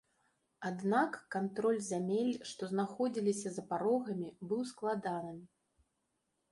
[0.69, 5.39] Аднак кантроль зямель, што знаходзіліся за парогамі, быў складаным.